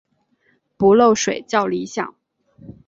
[0.77, 2.15] 不漏水较理想。